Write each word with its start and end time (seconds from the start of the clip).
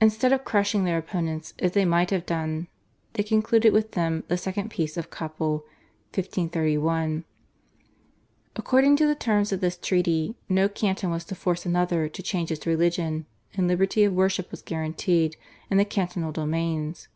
Instead 0.00 0.32
of 0.32 0.44
crushing 0.44 0.84
their 0.84 0.96
opponents, 0.96 1.54
as 1.58 1.72
they 1.72 1.84
might 1.84 2.10
have 2.10 2.24
done, 2.24 2.68
they 3.14 3.22
concluded 3.24 3.72
with 3.72 3.90
them 3.90 4.22
the 4.28 4.36
second 4.36 4.70
Peace 4.70 4.96
of 4.96 5.10
Kappel 5.10 5.64
(1531). 6.14 7.24
According 8.54 8.94
to 8.94 9.08
the 9.08 9.16
terms 9.16 9.50
of 9.50 9.60
this 9.60 9.76
treaty, 9.76 10.36
no 10.48 10.68
canton 10.68 11.10
was 11.10 11.24
to 11.24 11.34
force 11.34 11.66
another 11.66 12.08
to 12.08 12.22
change 12.22 12.52
its 12.52 12.64
religion, 12.64 13.26
and 13.56 13.66
liberty 13.66 14.04
of 14.04 14.12
worship 14.12 14.52
was 14.52 14.62
guaranteed 14.62 15.36
in 15.68 15.78
the 15.78 15.84
cantonal 15.84 16.30
domains. 16.30 17.08